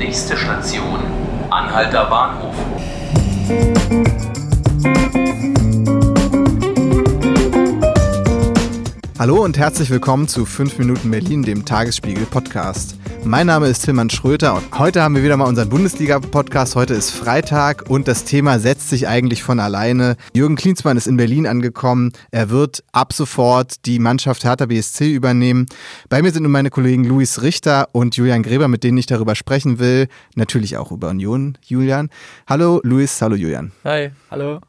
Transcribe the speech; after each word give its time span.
Nächste 0.00 0.34
Station, 0.34 0.98
Anhalter 1.50 2.06
Bahnhof. 2.06 2.54
Hallo 9.18 9.44
und 9.44 9.58
herzlich 9.58 9.90
willkommen 9.90 10.26
zu 10.26 10.46
5 10.46 10.78
Minuten 10.78 11.10
Berlin, 11.10 11.42
dem 11.42 11.66
Tagesspiegel 11.66 12.24
Podcast. 12.24 12.96
Mein 13.24 13.46
Name 13.46 13.66
ist 13.68 13.84
Tilman 13.84 14.10
Schröter 14.10 14.54
und 14.54 14.78
heute 14.78 15.02
haben 15.02 15.14
wir 15.14 15.22
wieder 15.22 15.36
mal 15.36 15.44
unseren 15.46 15.68
Bundesliga-Podcast. 15.68 16.74
Heute 16.74 16.94
ist 16.94 17.10
Freitag 17.10 17.88
und 17.88 18.08
das 18.08 18.24
Thema 18.24 18.58
setzt 18.58 18.88
sich 18.88 19.06
eigentlich 19.06 19.42
von 19.42 19.60
alleine. 19.60 20.16
Jürgen 20.34 20.56
Klinsmann 20.56 20.96
ist 20.96 21.06
in 21.06 21.16
Berlin 21.16 21.46
angekommen. 21.46 22.12
Er 22.30 22.50
wird 22.50 22.82
ab 22.92 23.12
sofort 23.12 23.86
die 23.86 23.98
Mannschaft 23.98 24.44
Hertha 24.44 24.66
BSC 24.66 25.12
übernehmen. 25.12 25.66
Bei 26.08 26.22
mir 26.22 26.32
sind 26.32 26.42
nun 26.44 26.52
meine 26.52 26.70
Kollegen 26.70 27.04
Luis 27.04 27.42
Richter 27.42 27.88
und 27.92 28.16
Julian 28.16 28.42
Gräber, 28.42 28.68
mit 28.68 28.84
denen 28.84 28.98
ich 28.98 29.06
darüber 29.06 29.34
sprechen 29.34 29.78
will. 29.78 30.08
Natürlich 30.34 30.76
auch 30.78 30.90
über 30.90 31.08
Union, 31.10 31.58
Julian. 31.62 32.08
Hallo 32.48 32.80
Luis, 32.82 33.20
hallo 33.22 33.36
Julian. 33.36 33.72
Hi, 33.84 34.10
hallo. 34.30 34.60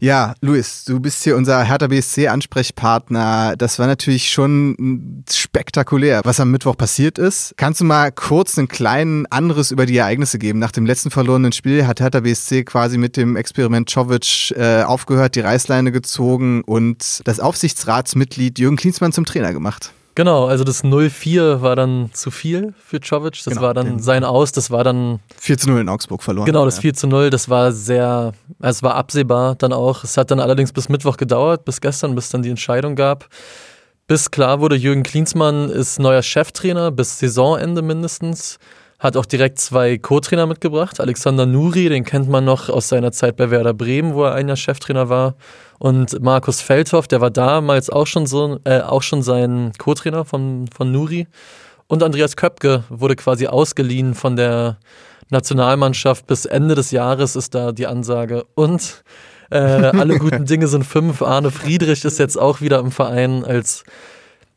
Ja, 0.00 0.34
Luis, 0.40 0.84
du 0.84 1.00
bist 1.00 1.22
hier 1.24 1.36
unser 1.36 1.64
Hertha 1.64 1.86
BSC 1.86 2.28
Ansprechpartner. 2.28 3.54
Das 3.56 3.78
war 3.78 3.86
natürlich 3.86 4.30
schon 4.30 5.24
spektakulär, 5.30 6.20
was 6.24 6.40
am 6.40 6.50
Mittwoch 6.50 6.76
passiert 6.76 7.18
ist. 7.18 7.54
Kannst 7.56 7.80
du 7.80 7.84
mal 7.84 8.12
kurz 8.12 8.58
einen 8.58 8.68
kleinen 8.68 9.26
Anriss 9.26 9.70
über 9.70 9.86
die 9.86 9.96
Ereignisse 9.96 10.38
geben? 10.38 10.58
Nach 10.58 10.72
dem 10.72 10.86
letzten 10.86 11.10
verlorenen 11.10 11.52
Spiel 11.52 11.86
hat 11.86 12.00
Hertha 12.00 12.20
BSC 12.20 12.64
quasi 12.64 12.98
mit 12.98 13.16
dem 13.16 13.36
Experiment 13.36 13.88
Czovic 13.88 14.54
äh, 14.56 14.82
aufgehört, 14.82 15.34
die 15.34 15.40
Reißleine 15.40 15.92
gezogen 15.92 16.62
und 16.62 17.20
das 17.24 17.40
Aufsichtsratsmitglied 17.40 18.58
Jürgen 18.58 18.76
Klinsmann 18.76 19.12
zum 19.12 19.24
Trainer 19.24 19.52
gemacht. 19.52 19.92
Genau, 20.14 20.46
also 20.46 20.62
das 20.62 20.84
0-4 20.84 21.62
war 21.62 21.74
dann 21.74 22.10
zu 22.12 22.30
viel 22.30 22.74
für 22.84 23.00
Czovic. 23.00 23.32
Das 23.32 23.44
genau, 23.44 23.62
war 23.62 23.74
dann 23.74 23.98
sein 23.98 24.24
Aus, 24.24 24.52
das 24.52 24.70
war 24.70 24.84
dann. 24.84 25.20
4 25.38 25.56
0 25.66 25.80
in 25.80 25.88
Augsburg 25.88 26.22
verloren. 26.22 26.44
Genau, 26.44 26.66
das 26.66 26.78
4 26.80 26.92
0, 27.04 27.30
das 27.30 27.48
war 27.48 27.72
sehr, 27.72 28.32
also 28.60 28.78
es 28.78 28.82
war 28.82 28.94
absehbar 28.94 29.54
dann 29.54 29.72
auch. 29.72 30.04
Es 30.04 30.16
hat 30.18 30.30
dann 30.30 30.40
allerdings 30.40 30.72
bis 30.72 30.90
Mittwoch 30.90 31.16
gedauert, 31.16 31.64
bis 31.64 31.80
gestern, 31.80 32.14
bis 32.14 32.28
dann 32.28 32.42
die 32.42 32.50
Entscheidung 32.50 32.94
gab. 32.94 33.28
Bis 34.06 34.30
klar 34.30 34.60
wurde, 34.60 34.76
Jürgen 34.76 35.02
Klinsmann 35.04 35.70
ist 35.70 35.98
neuer 35.98 36.22
Cheftrainer, 36.22 36.90
bis 36.90 37.18
Saisonende 37.18 37.80
mindestens. 37.80 38.58
Hat 39.02 39.16
auch 39.16 39.26
direkt 39.26 39.58
zwei 39.58 39.98
Co-Trainer 39.98 40.46
mitgebracht. 40.46 41.00
Alexander 41.00 41.44
Nuri, 41.44 41.88
den 41.88 42.04
kennt 42.04 42.28
man 42.28 42.44
noch 42.44 42.68
aus 42.68 42.88
seiner 42.88 43.10
Zeit 43.10 43.34
bei 43.34 43.50
Werder 43.50 43.74
Bremen, 43.74 44.14
wo 44.14 44.22
er 44.22 44.34
ein 44.34 44.46
Jahr 44.46 44.56
Cheftrainer 44.56 45.08
war. 45.08 45.34
Und 45.80 46.22
Markus 46.22 46.60
Feldhoff, 46.60 47.08
der 47.08 47.20
war 47.20 47.32
damals 47.32 47.90
auch 47.90 48.06
schon 48.06 48.26
so, 48.26 48.60
äh, 48.62 48.78
auch 48.78 49.02
schon 49.02 49.22
sein 49.22 49.72
Co-Trainer 49.76 50.24
von, 50.24 50.66
von 50.72 50.92
Nuri. 50.92 51.26
Und 51.88 52.04
Andreas 52.04 52.36
Köpke 52.36 52.84
wurde 52.90 53.16
quasi 53.16 53.48
ausgeliehen 53.48 54.14
von 54.14 54.36
der 54.36 54.78
Nationalmannschaft. 55.30 56.28
Bis 56.28 56.46
Ende 56.46 56.76
des 56.76 56.92
Jahres 56.92 57.34
ist 57.34 57.56
da 57.56 57.72
die 57.72 57.88
Ansage. 57.88 58.44
Und 58.54 59.02
äh, 59.50 59.56
alle 59.58 60.16
guten 60.18 60.44
Dinge 60.46 60.68
sind 60.68 60.84
fünf. 60.84 61.22
Arne 61.22 61.50
Friedrich 61.50 62.04
ist 62.04 62.20
jetzt 62.20 62.38
auch 62.38 62.60
wieder 62.60 62.78
im 62.78 62.92
Verein 62.92 63.44
als 63.44 63.82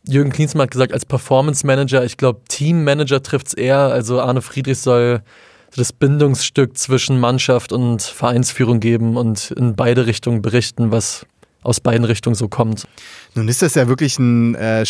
Jürgen 0.07 0.31
Klinsmann 0.31 0.63
hat 0.63 0.71
gesagt, 0.71 0.93
als 0.93 1.05
Performance 1.05 1.65
Manager, 1.65 2.03
ich 2.03 2.17
glaube, 2.17 2.41
Teammanager 2.47 3.23
trifft 3.23 3.47
es 3.47 3.53
eher. 3.53 3.79
Also 3.79 4.21
Arne 4.21 4.41
Friedrich 4.41 4.79
soll 4.79 5.21
das 5.75 5.91
Bindungsstück 5.91 6.77
zwischen 6.77 7.19
Mannschaft 7.19 7.71
und 7.71 8.01
Vereinsführung 8.01 8.79
geben 8.79 9.17
und 9.17 9.51
in 9.51 9.75
beide 9.75 10.05
Richtungen 10.05 10.41
berichten, 10.41 10.91
was 10.91 11.25
aus 11.63 11.79
beiden 11.79 12.05
Richtungen 12.05 12.35
so 12.35 12.47
kommt. 12.47 12.87
Nun 13.33 13.47
ist 13.47 13.61
das 13.61 13.75
ja 13.75 13.87
wirklich 13.87 14.19
ein 14.19 14.55
äh, 14.55 14.85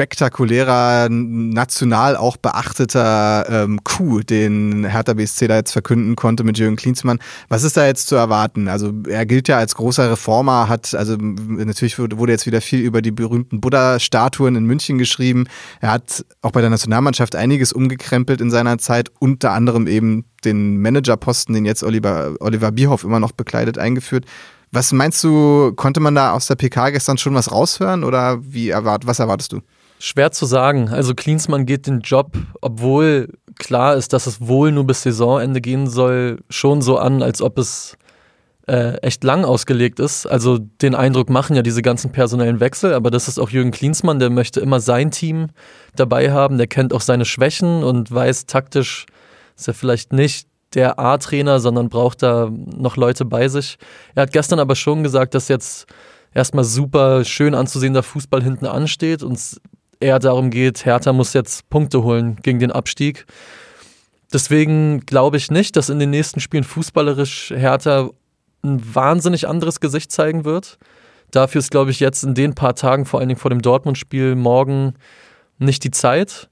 spektakulärer, 0.00 1.08
national 1.10 2.16
auch 2.16 2.38
beachteter 2.38 3.44
ähm, 3.50 3.84
Coup, 3.84 4.26
den 4.26 4.86
Hertha 4.86 5.12
BSC 5.12 5.46
da 5.46 5.56
jetzt 5.56 5.72
verkünden 5.72 6.16
konnte 6.16 6.42
mit 6.42 6.56
Jürgen 6.56 6.76
Klinsmann. 6.76 7.18
Was 7.50 7.64
ist 7.64 7.76
da 7.76 7.84
jetzt 7.84 8.08
zu 8.08 8.16
erwarten? 8.16 8.68
Also 8.68 8.94
er 9.06 9.26
gilt 9.26 9.46
ja 9.48 9.58
als 9.58 9.74
großer 9.74 10.10
Reformer, 10.10 10.70
hat, 10.70 10.94
also 10.94 11.18
natürlich 11.18 11.98
wurde 11.98 12.32
jetzt 12.32 12.46
wieder 12.46 12.62
viel 12.62 12.80
über 12.80 13.02
die 13.02 13.10
berühmten 13.10 13.60
Buddha-Statuen 13.60 14.56
in 14.56 14.64
München 14.64 14.96
geschrieben. 14.96 15.44
Er 15.82 15.92
hat 15.92 16.24
auch 16.40 16.52
bei 16.52 16.62
der 16.62 16.70
Nationalmannschaft 16.70 17.36
einiges 17.36 17.70
umgekrempelt 17.70 18.40
in 18.40 18.50
seiner 18.50 18.78
Zeit, 18.78 19.10
unter 19.18 19.52
anderem 19.52 19.86
eben 19.86 20.24
den 20.46 20.80
Managerposten, 20.80 21.54
den 21.54 21.66
jetzt 21.66 21.82
Oliver, 21.82 22.36
Oliver 22.40 22.72
Bierhoff 22.72 23.04
immer 23.04 23.20
noch 23.20 23.32
bekleidet, 23.32 23.76
eingeführt. 23.76 24.24
Was 24.72 24.92
meinst 24.92 25.22
du, 25.22 25.72
konnte 25.76 26.00
man 26.00 26.14
da 26.14 26.32
aus 26.32 26.46
der 26.46 26.54
PK 26.54 26.88
gestern 26.88 27.18
schon 27.18 27.34
was 27.34 27.52
raushören 27.52 28.02
oder 28.02 28.38
wie 28.42 28.70
erwart, 28.70 29.06
was 29.06 29.18
erwartest 29.18 29.52
du? 29.52 29.60
Schwer 30.02 30.32
zu 30.32 30.46
sagen. 30.46 30.88
Also 30.88 31.14
Klinsmann 31.14 31.66
geht 31.66 31.86
den 31.86 32.00
Job, 32.00 32.32
obwohl 32.62 33.28
klar 33.58 33.96
ist, 33.96 34.14
dass 34.14 34.26
es 34.26 34.40
wohl 34.40 34.72
nur 34.72 34.86
bis 34.86 35.02
Saisonende 35.02 35.60
gehen 35.60 35.86
soll, 35.86 36.38
schon 36.48 36.80
so 36.80 36.96
an, 36.98 37.22
als 37.22 37.42
ob 37.42 37.58
es 37.58 37.98
äh, 38.66 38.94
echt 39.02 39.22
lang 39.24 39.44
ausgelegt 39.44 40.00
ist. 40.00 40.24
Also 40.26 40.58
den 40.58 40.94
Eindruck 40.94 41.28
machen 41.28 41.54
ja 41.54 41.60
diese 41.60 41.82
ganzen 41.82 42.12
personellen 42.12 42.60
Wechsel, 42.60 42.94
aber 42.94 43.10
das 43.10 43.28
ist 43.28 43.38
auch 43.38 43.50
Jürgen 43.50 43.72
Klinsmann, 43.72 44.18
der 44.18 44.30
möchte 44.30 44.60
immer 44.60 44.80
sein 44.80 45.10
Team 45.10 45.48
dabei 45.96 46.32
haben, 46.32 46.56
der 46.56 46.66
kennt 46.66 46.94
auch 46.94 47.02
seine 47.02 47.26
Schwächen 47.26 47.84
und 47.84 48.10
weiß 48.10 48.46
taktisch, 48.46 49.04
ist 49.54 49.68
er 49.68 49.74
vielleicht 49.74 50.14
nicht 50.14 50.48
der 50.72 50.98
A-Trainer, 50.98 51.60
sondern 51.60 51.90
braucht 51.90 52.22
da 52.22 52.50
noch 52.50 52.96
Leute 52.96 53.26
bei 53.26 53.48
sich. 53.48 53.76
Er 54.14 54.22
hat 54.22 54.32
gestern 54.32 54.60
aber 54.60 54.76
schon 54.76 55.02
gesagt, 55.02 55.34
dass 55.34 55.48
jetzt 55.48 55.86
erstmal 56.32 56.64
super 56.64 57.24
schön 57.24 57.54
anzusehender 57.54 58.02
Fußball 58.02 58.42
hinten 58.42 58.66
ansteht 58.66 59.22
und 59.22 59.60
eher 60.00 60.18
darum 60.18 60.50
geht, 60.50 60.84
Hertha 60.84 61.12
muss 61.12 61.34
jetzt 61.34 61.68
Punkte 61.70 62.02
holen 62.02 62.36
gegen 62.42 62.58
den 62.58 62.72
Abstieg. 62.72 63.26
Deswegen 64.32 65.00
glaube 65.00 65.36
ich 65.36 65.50
nicht, 65.50 65.76
dass 65.76 65.88
in 65.88 65.98
den 65.98 66.10
nächsten 66.10 66.40
Spielen 66.40 66.64
fußballerisch 66.64 67.52
Hertha 67.54 68.10
ein 68.62 68.94
wahnsinnig 68.94 69.48
anderes 69.48 69.80
Gesicht 69.80 70.10
zeigen 70.12 70.44
wird. 70.44 70.78
Dafür 71.30 71.60
ist, 71.60 71.70
glaube 71.70 71.90
ich, 71.90 72.00
jetzt 72.00 72.24
in 72.24 72.34
den 72.34 72.54
paar 72.54 72.74
Tagen, 72.74 73.06
vor 73.06 73.20
allen 73.20 73.28
Dingen 73.28 73.40
vor 73.40 73.50
dem 73.50 73.62
Dortmund-Spiel 73.62 74.34
morgen, 74.34 74.94
nicht 75.58 75.84
die 75.84 75.90
Zeit. 75.90 76.48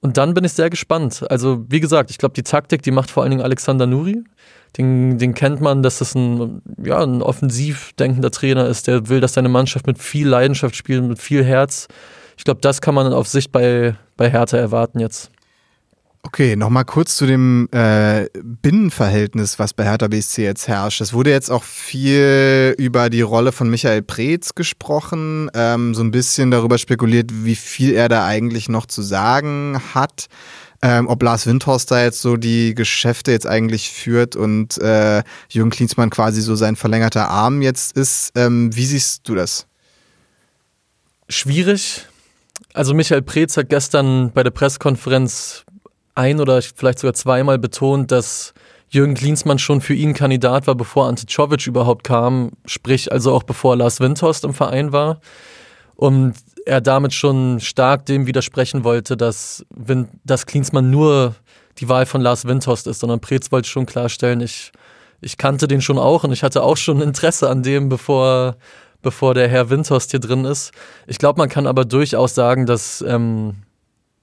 Und 0.00 0.16
dann 0.16 0.34
bin 0.34 0.44
ich 0.44 0.52
sehr 0.52 0.70
gespannt. 0.70 1.24
Also, 1.30 1.64
wie 1.68 1.80
gesagt, 1.80 2.10
ich 2.10 2.18
glaube, 2.18 2.34
die 2.34 2.42
Taktik, 2.42 2.82
die 2.82 2.90
macht 2.90 3.10
vor 3.10 3.22
allen 3.22 3.30
Dingen 3.30 3.42
Alexander 3.42 3.86
Nuri. 3.86 4.24
Den, 4.76 5.18
den 5.18 5.34
kennt 5.34 5.60
man, 5.60 5.82
dass 5.82 5.98
das 5.98 6.14
ein, 6.14 6.62
ja, 6.82 7.02
ein 7.02 7.22
offensiv 7.22 7.92
denkender 7.98 8.30
Trainer 8.30 8.66
ist, 8.66 8.86
der 8.86 9.08
will, 9.08 9.20
dass 9.20 9.34
seine 9.34 9.50
Mannschaft 9.50 9.86
mit 9.86 9.98
viel 9.98 10.26
Leidenschaft 10.26 10.76
spielt, 10.76 11.04
mit 11.04 11.20
viel 11.20 11.44
Herz 11.44 11.88
ich 12.36 12.44
glaube, 12.44 12.60
das 12.60 12.80
kann 12.80 12.94
man 12.94 13.12
auf 13.12 13.28
Sicht 13.28 13.52
bei, 13.52 13.94
bei 14.16 14.30
Hertha 14.30 14.56
erwarten 14.56 15.00
jetzt. 15.00 15.30
Okay, 16.24 16.54
nochmal 16.54 16.84
kurz 16.84 17.16
zu 17.16 17.26
dem 17.26 17.68
äh, 17.72 18.28
Binnenverhältnis, 18.42 19.58
was 19.58 19.74
bei 19.74 19.84
Hertha 19.84 20.06
BSC 20.06 20.44
jetzt 20.44 20.68
herrscht. 20.68 21.00
Es 21.00 21.12
wurde 21.12 21.30
jetzt 21.30 21.50
auch 21.50 21.64
viel 21.64 22.76
über 22.78 23.10
die 23.10 23.22
Rolle 23.22 23.50
von 23.50 23.68
Michael 23.68 24.02
Preetz 24.02 24.54
gesprochen, 24.54 25.50
ähm, 25.52 25.94
so 25.94 26.02
ein 26.02 26.12
bisschen 26.12 26.52
darüber 26.52 26.78
spekuliert, 26.78 27.30
wie 27.32 27.56
viel 27.56 27.92
er 27.94 28.08
da 28.08 28.24
eigentlich 28.24 28.68
noch 28.68 28.86
zu 28.86 29.02
sagen 29.02 29.82
hat. 29.94 30.28
Ähm, 30.80 31.08
ob 31.08 31.22
Lars 31.22 31.46
Windhorst 31.46 31.90
da 31.90 32.02
jetzt 32.02 32.22
so 32.22 32.36
die 32.36 32.74
Geschäfte 32.74 33.32
jetzt 33.32 33.46
eigentlich 33.46 33.90
führt 33.90 34.36
und 34.36 34.78
äh, 34.78 35.22
Jürgen 35.48 35.70
Klinsmann 35.70 36.10
quasi 36.10 36.40
so 36.40 36.54
sein 36.54 36.76
verlängerter 36.76 37.28
Arm 37.28 37.62
jetzt 37.62 37.96
ist. 37.96 38.32
Ähm, 38.36 38.74
wie 38.74 38.86
siehst 38.86 39.28
du 39.28 39.34
das? 39.34 39.66
Schwierig. 41.28 42.06
Also 42.74 42.94
Michael 42.94 43.22
Preetz 43.22 43.56
hat 43.56 43.68
gestern 43.68 44.32
bei 44.32 44.42
der 44.42 44.50
Pressekonferenz 44.50 45.64
ein 46.14 46.40
oder 46.40 46.60
vielleicht 46.62 46.98
sogar 47.00 47.14
zweimal 47.14 47.58
betont, 47.58 48.10
dass 48.10 48.54
Jürgen 48.88 49.14
Klinsmann 49.14 49.58
schon 49.58 49.80
für 49.80 49.94
ihn 49.94 50.14
Kandidat 50.14 50.66
war, 50.66 50.74
bevor 50.74 51.06
Ante 51.06 51.26
Czovic 51.26 51.66
überhaupt 51.66 52.04
kam, 52.04 52.52
sprich 52.66 53.10
also 53.10 53.32
auch 53.32 53.42
bevor 53.42 53.76
Lars 53.76 54.00
Windhorst 54.00 54.44
im 54.44 54.52
Verein 54.54 54.92
war. 54.92 55.20
Und 55.96 56.34
er 56.66 56.80
damit 56.80 57.12
schon 57.14 57.60
stark 57.60 58.06
dem 58.06 58.26
widersprechen 58.26 58.84
wollte, 58.84 59.16
dass, 59.16 59.64
dass 60.24 60.46
Klinsmann 60.46 60.90
nur 60.90 61.34
die 61.78 61.88
Wahl 61.88 62.06
von 62.06 62.20
Lars 62.20 62.44
Windhorst 62.46 62.86
ist, 62.86 63.00
sondern 63.00 63.20
Preetz 63.20 63.50
wollte 63.50 63.68
schon 63.68 63.86
klarstellen, 63.86 64.40
ich, 64.40 64.72
ich 65.20 65.38
kannte 65.38 65.68
den 65.68 65.80
schon 65.80 65.98
auch 65.98 66.24
und 66.24 66.32
ich 66.32 66.42
hatte 66.42 66.62
auch 66.62 66.76
schon 66.76 67.00
Interesse 67.00 67.48
an 67.48 67.62
dem, 67.62 67.88
bevor 67.88 68.56
bevor 69.02 69.34
der 69.34 69.48
Herr 69.48 69.70
Windhorst 69.70 70.10
hier 70.10 70.20
drin 70.20 70.44
ist. 70.44 70.72
Ich 71.06 71.18
glaube, 71.18 71.38
man 71.38 71.48
kann 71.48 71.66
aber 71.66 71.84
durchaus 71.84 72.34
sagen, 72.34 72.66
dass 72.66 73.04
ähm, 73.06 73.56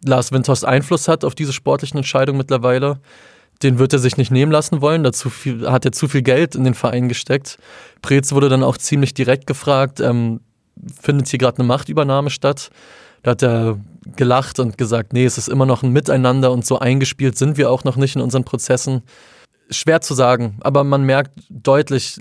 Lars 0.03 0.31
Windhorst 0.31 0.65
Einfluss 0.65 1.07
hat 1.07 1.23
auf 1.23 1.35
diese 1.35 1.53
sportlichen 1.53 1.97
Entscheidungen 1.97 2.37
mittlerweile. 2.37 2.99
Den 3.61 3.77
wird 3.77 3.91
er 3.91 3.99
sich 3.99 4.15
nicht 4.15 4.31
nehmen 4.31 4.51
lassen 4.51 4.81
wollen. 4.81 5.03
Dazu 5.03 5.29
viel, 5.29 5.69
hat 5.69 5.83
er 5.83 5.91
zu 5.91 6.07
viel 6.07 6.21
Geld 6.21 6.55
in 6.55 6.63
den 6.63 6.73
Verein 6.73 7.09
gesteckt. 7.09 7.57
Preetz 8.01 8.31
wurde 8.31 8.47
dann 8.47 8.63
auch 8.63 8.77
ziemlich 8.77 9.13
direkt 9.13 9.47
gefragt, 9.47 9.99
ähm, 9.99 10.39
findet 11.01 11.27
hier 11.27 11.39
gerade 11.39 11.59
eine 11.59 11.67
Machtübernahme 11.67 12.29
statt? 12.29 12.69
Da 13.23 13.31
hat 13.31 13.43
er 13.43 13.77
gelacht 14.15 14.59
und 14.59 14.77
gesagt, 14.77 15.11
nee, 15.11 15.25
es 15.25 15.37
ist 15.37 15.49
immer 15.49 15.65
noch 15.65 15.83
ein 15.83 15.91
Miteinander 15.91 16.51
und 16.51 16.65
so 16.65 16.79
eingespielt 16.79 17.37
sind 17.37 17.57
wir 17.57 17.69
auch 17.69 17.83
noch 17.83 17.97
nicht 17.97 18.15
in 18.15 18.21
unseren 18.21 18.45
Prozessen. 18.45 19.01
Schwer 19.69 20.01
zu 20.01 20.13
sagen, 20.13 20.57
aber 20.61 20.83
man 20.83 21.03
merkt 21.03 21.31
deutlich, 21.49 22.19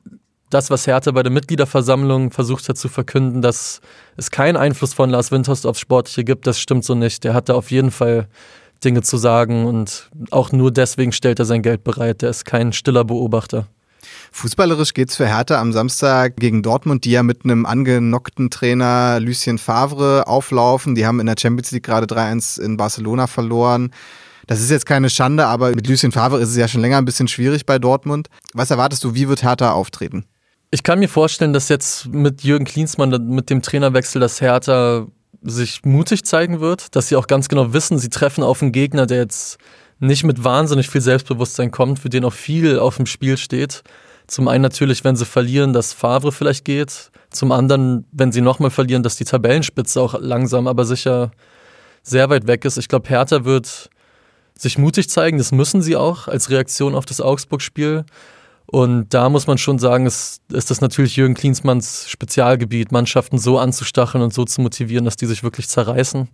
das, 0.50 0.70
was 0.70 0.86
Hertha 0.86 1.10
bei 1.10 1.22
der 1.22 1.32
Mitgliederversammlung 1.32 2.30
versucht 2.30 2.68
hat 2.68 2.78
zu 2.78 2.88
verkünden, 2.88 3.42
dass 3.42 3.80
es 4.16 4.30
keinen 4.30 4.56
Einfluss 4.56 4.94
von 4.94 5.10
Lars 5.10 5.30
Windhorst 5.30 5.66
aufs 5.66 5.80
Sportliche 5.80 6.24
gibt, 6.24 6.46
das 6.46 6.58
stimmt 6.58 6.84
so 6.84 6.94
nicht. 6.94 7.24
Der 7.24 7.34
hat 7.34 7.48
da 7.48 7.54
auf 7.54 7.70
jeden 7.70 7.90
Fall 7.90 8.28
Dinge 8.84 9.02
zu 9.02 9.16
sagen 9.16 9.66
und 9.66 10.10
auch 10.30 10.52
nur 10.52 10.70
deswegen 10.70 11.12
stellt 11.12 11.38
er 11.38 11.44
sein 11.44 11.62
Geld 11.62 11.84
bereit. 11.84 12.22
Der 12.22 12.30
ist 12.30 12.44
kein 12.44 12.72
stiller 12.72 13.04
Beobachter. 13.04 13.66
Fußballerisch 14.32 14.94
geht 14.94 15.10
es 15.10 15.16
für 15.16 15.26
Hertha 15.26 15.60
am 15.60 15.72
Samstag 15.72 16.36
gegen 16.36 16.62
Dortmund, 16.62 17.04
die 17.04 17.10
ja 17.10 17.22
mit 17.22 17.44
einem 17.44 17.66
angenockten 17.66 18.50
Trainer 18.50 19.18
Lucien 19.20 19.58
Favre 19.58 20.26
auflaufen. 20.26 20.94
Die 20.94 21.06
haben 21.06 21.20
in 21.20 21.26
der 21.26 21.36
Champions 21.38 21.72
League 21.72 21.84
gerade 21.84 22.06
3-1 22.06 22.60
in 22.60 22.76
Barcelona 22.76 23.26
verloren. 23.26 23.90
Das 24.46 24.60
ist 24.60 24.70
jetzt 24.70 24.86
keine 24.86 25.10
Schande, 25.10 25.46
aber 25.46 25.74
mit 25.74 25.86
Lucien 25.86 26.12
Favre 26.12 26.40
ist 26.40 26.50
es 26.50 26.56
ja 26.56 26.68
schon 26.68 26.80
länger 26.80 26.98
ein 26.98 27.04
bisschen 27.04 27.28
schwierig 27.28 27.66
bei 27.66 27.78
Dortmund. 27.78 28.28
Was 28.54 28.70
erwartest 28.70 29.04
du, 29.04 29.14
wie 29.14 29.28
wird 29.28 29.42
Hertha 29.42 29.72
auftreten? 29.72 30.24
Ich 30.70 30.82
kann 30.82 30.98
mir 30.98 31.08
vorstellen, 31.08 31.54
dass 31.54 31.70
jetzt 31.70 32.08
mit 32.08 32.42
Jürgen 32.42 32.66
Klinsmann, 32.66 33.10
mit 33.28 33.48
dem 33.48 33.62
Trainerwechsel, 33.62 34.20
das 34.20 34.40
Hertha 34.40 35.06
sich 35.40 35.84
mutig 35.84 36.24
zeigen 36.24 36.60
wird, 36.60 36.94
dass 36.94 37.08
sie 37.08 37.16
auch 37.16 37.26
ganz 37.26 37.48
genau 37.48 37.72
wissen, 37.72 37.98
sie 37.98 38.10
treffen 38.10 38.44
auf 38.44 38.60
einen 38.60 38.72
Gegner, 38.72 39.06
der 39.06 39.18
jetzt 39.18 39.58
nicht 39.98 40.24
mit 40.24 40.44
wahnsinnig 40.44 40.90
viel 40.90 41.00
Selbstbewusstsein 41.00 41.70
kommt, 41.70 42.00
für 42.00 42.10
den 42.10 42.24
auch 42.24 42.32
viel 42.32 42.78
auf 42.78 42.96
dem 42.96 43.06
Spiel 43.06 43.36
steht. 43.38 43.82
Zum 44.26 44.46
einen 44.46 44.62
natürlich, 44.62 45.04
wenn 45.04 45.16
sie 45.16 45.24
verlieren, 45.24 45.72
dass 45.72 45.94
Favre 45.94 46.32
vielleicht 46.32 46.64
geht. 46.66 47.10
Zum 47.30 47.50
anderen, 47.50 48.04
wenn 48.12 48.30
sie 48.30 48.42
nochmal 48.42 48.70
verlieren, 48.70 49.02
dass 49.02 49.16
die 49.16 49.24
Tabellenspitze 49.24 50.00
auch 50.00 50.20
langsam, 50.20 50.66
aber 50.66 50.84
sicher 50.84 51.30
sehr 52.02 52.28
weit 52.28 52.46
weg 52.46 52.64
ist. 52.66 52.76
Ich 52.76 52.88
glaube, 52.88 53.08
Hertha 53.08 53.44
wird 53.44 53.88
sich 54.56 54.76
mutig 54.76 55.08
zeigen. 55.08 55.38
Das 55.38 55.50
müssen 55.50 55.80
sie 55.80 55.96
auch 55.96 56.28
als 56.28 56.50
Reaktion 56.50 56.94
auf 56.94 57.06
das 57.06 57.20
Augsburg-Spiel. 57.22 58.04
Und 58.70 59.14
da 59.14 59.30
muss 59.30 59.46
man 59.46 59.56
schon 59.56 59.78
sagen, 59.78 60.04
ist, 60.04 60.42
ist 60.52 60.70
das 60.70 60.82
natürlich 60.82 61.16
Jürgen 61.16 61.32
Klinsmanns 61.32 62.06
Spezialgebiet, 62.08 62.92
Mannschaften 62.92 63.38
so 63.38 63.58
anzustacheln 63.58 64.22
und 64.22 64.34
so 64.34 64.44
zu 64.44 64.60
motivieren, 64.60 65.06
dass 65.06 65.16
die 65.16 65.24
sich 65.24 65.42
wirklich 65.42 65.68
zerreißen. 65.68 66.28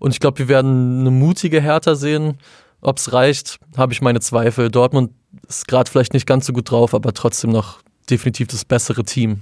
Und 0.00 0.10
ich 0.10 0.18
glaube, 0.18 0.40
wir 0.40 0.48
werden 0.48 1.00
eine 1.00 1.12
mutige 1.12 1.60
Hertha 1.60 1.94
sehen. 1.94 2.38
Ob 2.80 2.98
es 2.98 3.12
reicht, 3.12 3.60
habe 3.76 3.92
ich 3.92 4.02
meine 4.02 4.18
Zweifel. 4.18 4.70
Dortmund 4.70 5.12
ist 5.48 5.68
gerade 5.68 5.88
vielleicht 5.88 6.14
nicht 6.14 6.26
ganz 6.26 6.46
so 6.46 6.52
gut 6.52 6.68
drauf, 6.68 6.94
aber 6.94 7.14
trotzdem 7.14 7.52
noch 7.52 7.78
definitiv 8.10 8.48
das 8.48 8.64
bessere 8.64 9.04
Team. 9.04 9.38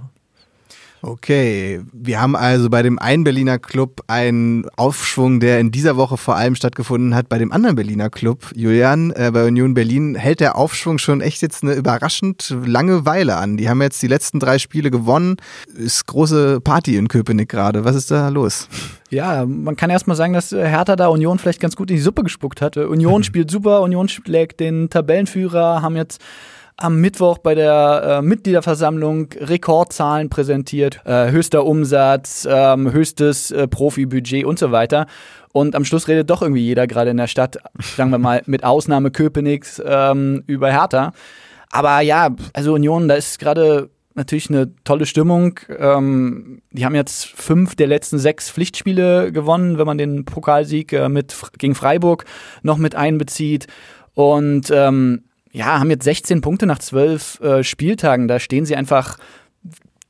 Okay, 1.03 1.81
wir 1.93 2.21
haben 2.21 2.37
also 2.37 2.69
bei 2.69 2.83
dem 2.83 2.99
einen 2.99 3.25
Berliner 3.25 3.59
Club 3.59 4.03
einen 4.07 4.69
Aufschwung, 4.77 5.41
der 5.41 5.59
in 5.59 5.71
dieser 5.71 5.97
Woche 5.97 6.19
vor 6.19 6.37
allem 6.37 6.55
stattgefunden 6.55 7.15
hat. 7.15 7.31
Bei 7.31 7.39
dem 7.39 7.53
anderen 7.53 7.75
Berliner 7.75 8.11
Club, 8.11 8.53
Julian, 8.55 9.11
äh, 9.13 9.31
bei 9.33 9.47
Union 9.47 9.73
Berlin, 9.73 10.15
hält 10.15 10.41
der 10.41 10.57
Aufschwung 10.57 10.99
schon 10.99 11.23
echt 11.23 11.41
jetzt 11.41 11.63
eine 11.63 11.73
überraschend 11.73 12.55
lange 12.67 13.07
Weile 13.07 13.37
an. 13.37 13.57
Die 13.57 13.71
haben 13.71 13.81
jetzt 13.81 14.03
die 14.03 14.09
letzten 14.09 14.41
drei 14.41 14.59
Spiele 14.59 14.91
gewonnen. 14.91 15.37
Ist 15.75 16.07
große 16.07 16.61
Party 16.61 16.97
in 16.97 17.09
Köpenick 17.09 17.49
gerade. 17.49 17.85
Was 17.85 17.97
ist 17.97 18.11
da 18.11 18.29
los? 18.29 18.69
Ja, 19.09 19.47
man 19.47 19.77
kann 19.77 19.89
erstmal 19.89 20.17
sagen, 20.17 20.35
dass 20.35 20.53
Hertha 20.53 20.97
da 20.97 21.09
Union 21.09 21.39
vielleicht 21.39 21.61
ganz 21.61 21.77
gut 21.77 21.91
in 21.91 21.97
die 21.97 22.03
Suppe 22.03 22.23
gespuckt 22.25 22.61
hat. 22.61 22.77
Union 22.77 23.25
spielt 23.25 23.51
super, 23.51 23.81
Union 23.81 24.09
schlägt 24.09 24.61
den 24.61 24.91
Tabellenführer, 24.91 25.81
haben 25.81 25.97
jetzt 25.97 26.21
am 26.81 27.01
Mittwoch 27.01 27.39
bei 27.39 27.55
der 27.55 28.21
äh, 28.21 28.23
Mitgliederversammlung 28.23 29.29
Rekordzahlen 29.39 30.31
präsentiert, 30.31 31.01
äh, 31.05 31.31
höchster 31.31 31.65
Umsatz, 31.65 32.49
ähm, 32.51 32.91
höchstes 32.91 33.51
äh, 33.51 33.69
Profibudget 33.69 34.45
und 34.45 34.59
so 34.59 34.73
weiter. 34.73 35.07
Und 35.53 35.77
am 35.77 35.85
Schluss 35.85 36.09
redet 36.09 36.31
doch 36.31 36.43
irgendwie 36.43 36.65
jeder 36.65 36.87
gerade 36.87 37.11
in 37.11 37.17
der 37.17 37.27
Stadt, 37.27 37.59
sagen 37.97 38.11
wir 38.11 38.19
mal, 38.19 38.43
mit 38.47 38.65
Ausnahme 38.65 39.11
Köpenick's 39.11 39.81
ähm, 39.85 40.43
über 40.47 40.71
Hertha. 40.73 41.13
Aber 41.71 42.01
ja, 42.01 42.35
also 42.53 42.75
Union, 42.75 43.09
da 43.09 43.15
ist 43.15 43.39
gerade 43.39 43.91
natürlich 44.15 44.49
eine 44.49 44.75
tolle 44.85 45.07
Stimmung. 45.07 45.61
Ähm, 45.79 46.63
die 46.73 46.85
haben 46.85 46.95
jetzt 46.95 47.27
fünf 47.27 47.77
der 47.77 47.87
letzten 47.87 48.19
sechs 48.19 48.51
Pflichtspiele 48.51 49.33
gewonnen, 49.33 49.79
wenn 49.79 49.87
man 49.87 49.99
den 49.99 50.25
Pokalsieg 50.25 50.93
äh, 50.93 51.09
mit 51.09 51.35
gegen 51.59 51.75
Freiburg 51.75 52.25
noch 52.63 52.79
mit 52.79 52.95
einbezieht. 52.95 53.67
Und 54.15 54.71
ähm, 54.73 55.25
ja, 55.53 55.79
haben 55.79 55.91
jetzt 55.91 56.05
16 56.05 56.41
Punkte 56.41 56.67
nach 56.67 56.79
zwölf 56.79 57.41
äh, 57.41 57.65
Spieltagen. 57.65 58.29
Da 58.29 58.39
stehen 58.39 58.67
sie 58.67 58.77
einfach 58.77 59.19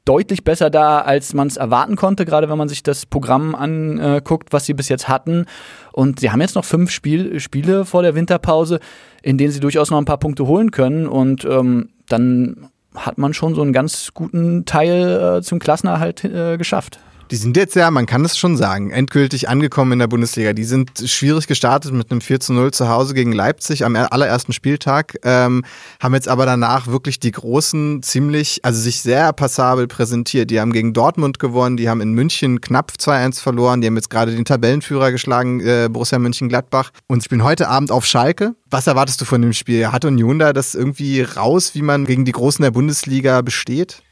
deutlich 0.04 0.44
besser 0.44 0.70
da, 0.70 1.00
als 1.00 1.34
man 1.34 1.48
es 1.48 1.56
erwarten 1.56 1.96
konnte, 1.96 2.24
gerade 2.24 2.48
wenn 2.48 2.58
man 2.58 2.68
sich 2.68 2.82
das 2.82 3.06
Programm 3.06 3.54
anguckt, 3.54 4.52
was 4.52 4.66
sie 4.66 4.74
bis 4.74 4.88
jetzt 4.88 5.08
hatten. 5.08 5.46
Und 5.92 6.20
sie 6.20 6.30
haben 6.30 6.40
jetzt 6.40 6.56
noch 6.56 6.64
fünf 6.64 6.90
Spiel 6.90 7.38
Spiele 7.40 7.84
vor 7.84 8.02
der 8.02 8.14
Winterpause, 8.14 8.80
in 9.22 9.38
denen 9.38 9.52
sie 9.52 9.60
durchaus 9.60 9.90
noch 9.90 9.98
ein 9.98 10.06
paar 10.06 10.18
Punkte 10.18 10.46
holen 10.46 10.70
können. 10.70 11.06
Und 11.06 11.44
ähm, 11.44 11.90
dann 12.08 12.68
hat 12.94 13.18
man 13.18 13.34
schon 13.34 13.54
so 13.54 13.62
einen 13.62 13.72
ganz 13.72 14.10
guten 14.14 14.64
Teil 14.64 15.38
äh, 15.38 15.42
zum 15.42 15.58
Klassenerhalt 15.58 16.24
äh, 16.24 16.56
geschafft. 16.56 16.98
Die 17.30 17.36
sind 17.36 17.56
jetzt 17.56 17.76
ja, 17.76 17.92
man 17.92 18.06
kann 18.06 18.24
es 18.24 18.36
schon 18.36 18.56
sagen, 18.56 18.90
endgültig 18.90 19.48
angekommen 19.48 19.92
in 19.92 19.98
der 20.00 20.08
Bundesliga. 20.08 20.52
Die 20.52 20.64
sind 20.64 20.90
schwierig 21.06 21.46
gestartet 21.46 21.92
mit 21.92 22.10
einem 22.10 22.20
4 22.20 22.40
zu 22.40 22.52
0 22.52 22.72
zu 22.72 22.88
Hause 22.88 23.14
gegen 23.14 23.30
Leipzig 23.30 23.84
am 23.84 23.94
allerersten 23.94 24.52
Spieltag, 24.52 25.16
ähm, 25.22 25.64
haben 26.00 26.14
jetzt 26.14 26.26
aber 26.26 26.44
danach 26.44 26.88
wirklich 26.88 27.20
die 27.20 27.30
Großen 27.30 28.02
ziemlich, 28.02 28.64
also 28.64 28.80
sich 28.80 29.00
sehr 29.00 29.32
passabel 29.32 29.86
präsentiert. 29.86 30.50
Die 30.50 30.58
haben 30.58 30.72
gegen 30.72 30.92
Dortmund 30.92 31.38
gewonnen, 31.38 31.76
die 31.76 31.88
haben 31.88 32.00
in 32.00 32.14
München 32.14 32.60
knapp 32.60 32.90
2-1 32.98 33.40
verloren, 33.40 33.80
die 33.80 33.86
haben 33.86 33.96
jetzt 33.96 34.10
gerade 34.10 34.34
den 34.34 34.44
Tabellenführer 34.44 35.12
geschlagen, 35.12 35.60
äh, 35.60 35.88
Borussia 35.88 36.18
München-Gladbach 36.18 36.90
und 37.06 37.22
spielen 37.22 37.44
heute 37.44 37.68
Abend 37.68 37.92
auf 37.92 38.06
Schalke. 38.06 38.56
Was 38.68 38.88
erwartest 38.88 39.20
du 39.20 39.24
von 39.24 39.40
dem 39.40 39.52
Spiel? 39.52 39.92
Hat 39.92 40.04
Union 40.04 40.40
da 40.40 40.52
das 40.52 40.74
irgendwie 40.74 41.22
raus, 41.22 41.76
wie 41.76 41.82
man 41.82 42.06
gegen 42.06 42.24
die 42.24 42.32
Großen 42.32 42.60
der 42.60 42.72
Bundesliga 42.72 43.40
besteht? 43.42 44.02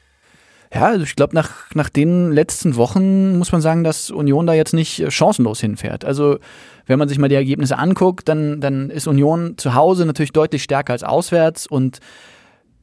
Ja, 0.72 0.86
also 0.86 1.04
ich 1.04 1.16
glaube, 1.16 1.34
nach, 1.34 1.74
nach 1.74 1.88
den 1.88 2.30
letzten 2.30 2.76
Wochen 2.76 3.38
muss 3.38 3.52
man 3.52 3.60
sagen, 3.60 3.84
dass 3.84 4.10
Union 4.10 4.46
da 4.46 4.52
jetzt 4.52 4.74
nicht 4.74 5.00
äh, 5.00 5.10
chancenlos 5.10 5.60
hinfährt. 5.60 6.04
Also, 6.04 6.38
wenn 6.86 6.98
man 6.98 7.08
sich 7.08 7.18
mal 7.18 7.28
die 7.28 7.34
Ergebnisse 7.34 7.78
anguckt, 7.78 8.28
dann, 8.28 8.60
dann 8.60 8.90
ist 8.90 9.06
Union 9.06 9.56
zu 9.56 9.74
Hause 9.74 10.04
natürlich 10.04 10.32
deutlich 10.32 10.62
stärker 10.62 10.92
als 10.92 11.04
auswärts 11.04 11.66
und 11.66 12.00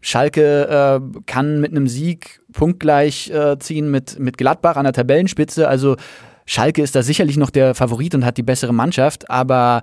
Schalke 0.01 0.67
äh, 0.67 1.21
kann 1.25 1.59
mit 1.59 1.71
einem 1.71 1.87
Sieg 1.87 2.41
punktgleich 2.53 3.29
äh, 3.31 3.57
ziehen 3.59 3.89
mit, 3.89 4.19
mit 4.19 4.37
Gladbach 4.37 4.77
an 4.77 4.83
der 4.83 4.93
Tabellenspitze. 4.93 5.67
Also, 5.67 5.95
Schalke 6.45 6.81
ist 6.81 6.95
da 6.95 7.03
sicherlich 7.03 7.37
noch 7.37 7.49
der 7.49 7.75
Favorit 7.75 8.15
und 8.15 8.25
hat 8.25 8.37
die 8.37 8.43
bessere 8.43 8.73
Mannschaft, 8.73 9.29
aber 9.29 9.81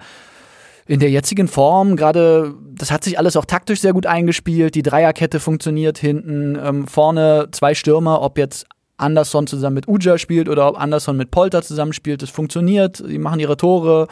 in 0.87 1.01
der 1.01 1.11
jetzigen 1.11 1.49
Form, 1.49 1.97
gerade, 1.97 2.55
das 2.83 2.91
hat 2.91 3.05
sich 3.05 3.17
alles 3.17 3.37
auch 3.37 3.45
taktisch 3.45 3.81
sehr 3.81 3.93
gut 3.93 4.07
eingespielt. 4.07 4.75
Die 4.75 4.83
Dreierkette 4.83 5.39
funktioniert 5.39 5.99
hinten, 5.99 6.59
ähm, 6.61 6.89
vorne 6.89 7.47
zwei 7.53 7.77
Stürmer, 7.77 8.21
ob 8.23 8.39
jetzt 8.39 8.67
Anderson 8.97 9.47
zusammen 9.47 9.75
mit 9.75 9.87
Uja 9.87 10.19
spielt 10.19 10.49
oder 10.49 10.69
ob 10.69 10.81
Anderson 10.81 11.17
mit 11.17 11.31
Polter 11.31 11.63
zusammenspielt, 11.63 12.23
das 12.23 12.31
funktioniert. 12.31 13.01
Die 13.09 13.19
machen 13.19 13.39
ihre 13.39 13.57
Tore, 13.57 14.09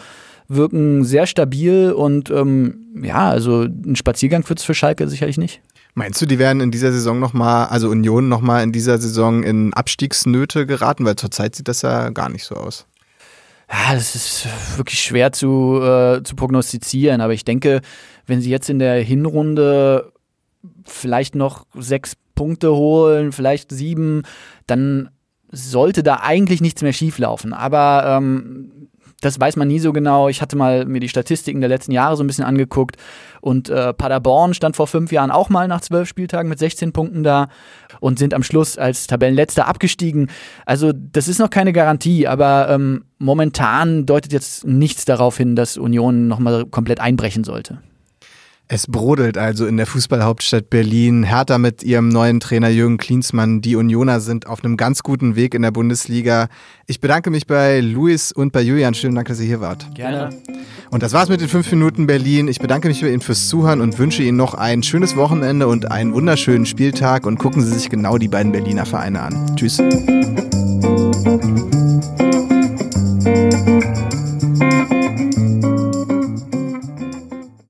wirken 0.46 1.02
sehr 1.02 1.26
stabil 1.26 1.90
und 1.90 2.31
ähm, 2.31 2.87
ja, 3.02 3.28
also 3.28 3.62
ein 3.62 3.96
Spaziergang 3.96 4.49
wird 4.49 4.61
es 4.61 4.64
für 4.64 4.75
Schalke 4.75 5.08
sicherlich 5.08 5.36
nicht. 5.36 5.60
Meinst 5.94 6.22
du, 6.22 6.27
die 6.27 6.39
werden 6.39 6.60
in 6.60 6.70
dieser 6.70 6.93
Saison 6.93 7.19
nochmal, 7.19 7.67
also 7.67 7.89
Union 7.89 8.29
nochmal 8.29 8.62
in 8.62 8.70
dieser 8.70 8.98
Saison 8.98 9.43
in 9.43 9.74
Abstiegsnöte 9.74 10.65
geraten? 10.65 11.05
Weil 11.05 11.17
zurzeit 11.17 11.56
sieht 11.56 11.67
das 11.67 11.82
ja 11.82 12.10
gar 12.10 12.29
nicht 12.29 12.44
so 12.44 12.55
aus 12.55 12.86
ja, 13.70 13.94
das 13.94 14.15
ist 14.15 14.48
wirklich 14.77 15.00
schwer 15.00 15.32
zu, 15.32 15.81
äh, 15.82 16.22
zu 16.22 16.34
prognostizieren. 16.34 17.20
Aber 17.20 17.32
ich 17.32 17.44
denke, 17.44 17.81
wenn 18.27 18.41
sie 18.41 18.50
jetzt 18.50 18.69
in 18.69 18.79
der 18.79 19.00
Hinrunde 19.03 20.12
vielleicht 20.84 21.34
noch 21.34 21.67
sechs 21.74 22.17
Punkte 22.34 22.74
holen, 22.74 23.32
vielleicht 23.32 23.70
sieben, 23.70 24.22
dann 24.67 25.10
sollte 25.53 26.03
da 26.03 26.20
eigentlich 26.22 26.60
nichts 26.60 26.82
mehr 26.82 26.93
schieflaufen. 26.93 27.53
Aber 27.53 28.05
ähm, 28.06 28.89
das 29.20 29.39
weiß 29.39 29.56
man 29.56 29.69
nie 29.69 29.79
so 29.79 29.93
genau. 29.93 30.29
Ich 30.29 30.41
hatte 30.43 30.56
mal 30.56 30.86
mir 30.86 31.00
die 31.00 31.08
Statistiken 31.08 31.60
der 31.60 31.69
letzten 31.69 31.93
Jahre 31.93 32.17
so 32.17 32.24
ein 32.24 32.27
bisschen 32.27 32.44
angeguckt 32.44 32.96
und 33.41 33.69
äh, 33.69 33.93
Paderborn 33.93 34.55
stand 34.55 34.77
vor 34.77 34.86
fünf 34.86 35.12
Jahren 35.12 35.31
auch 35.31 35.48
mal 35.48 35.69
nach 35.69 35.81
zwölf 35.81 36.08
Spieltagen 36.08 36.48
mit 36.48 36.58
16 36.58 36.93
Punkten 36.93 37.22
da 37.22 37.48
und 38.00 38.19
sind 38.19 38.34
am 38.34 38.43
Schluss 38.43 38.79
als 38.79 39.06
Tabellenletzter 39.06 39.67
abgestiegen. 39.67 40.31
Also 40.65 40.93
das 40.93 41.29
ist 41.29 41.39
noch 41.39 41.50
keine 41.50 41.72
Garantie, 41.72 42.27
aber 42.27 42.69
ähm, 42.70 43.05
momentan 43.20 44.06
deutet 44.06 44.32
jetzt 44.32 44.67
nichts 44.67 45.05
darauf 45.05 45.36
hin, 45.36 45.55
dass 45.55 45.77
Union 45.77 46.27
nochmal 46.27 46.67
komplett 46.67 46.98
einbrechen 46.98 47.44
sollte. 47.44 47.79
Es 48.72 48.86
brodelt 48.86 49.36
also 49.36 49.67
in 49.67 49.77
der 49.77 49.86
Fußballhauptstadt 49.86 50.70
Berlin. 50.70 51.24
Hertha 51.24 51.58
mit 51.58 51.82
ihrem 51.82 52.08
neuen 52.08 52.39
Trainer 52.39 52.69
Jürgen 52.69 52.98
Klinsmann. 52.98 53.60
Die 53.62 53.74
Unioner 53.74 54.20
sind 54.20 54.46
auf 54.46 54.62
einem 54.62 54.77
ganz 54.77 55.03
guten 55.03 55.34
Weg 55.34 55.55
in 55.55 55.62
der 55.62 55.72
Bundesliga. 55.72 56.46
Ich 56.86 57.00
bedanke 57.00 57.31
mich 57.31 57.48
bei 57.48 57.81
Luis 57.81 58.31
und 58.31 58.53
bei 58.53 58.60
Julian. 58.60 58.94
Schönen 58.94 59.17
Dank, 59.17 59.27
dass 59.27 59.41
ihr 59.41 59.46
hier 59.46 59.60
wart. 59.60 59.93
Gerne. 59.96 60.31
Und 60.91 61.03
das 61.03 61.12
war's 61.12 61.29
mit 61.29 61.41
den 61.41 61.48
5 61.48 61.69
Minuten 61.72 62.06
Berlin. 62.06 62.46
Ich 62.46 62.60
bedanke 62.60 62.86
mich 62.86 63.00
bei 63.00 63.10
Ihnen 63.10 63.22
fürs 63.22 63.48
Zuhören 63.48 63.81
und 63.81 63.98
wünsche 63.98 64.22
Ihnen 64.22 64.36
noch 64.36 64.55
ein 64.55 64.84
schönes 64.84 65.17
Wochenende 65.17 65.67
und 65.67 65.91
einen 65.91 66.15
wunderschönen 66.15 66.65
Spieltag. 66.65 67.27
Und 67.27 67.41
gucken 67.41 67.62
Sie 67.62 67.74
sich 67.74 67.91
genau 67.91 68.19
die 68.19 68.29
beiden 68.29 68.53
Berliner 68.53 68.86
Vereine 68.86 69.20
an. 69.20 69.56
Tschüss. 69.56 69.82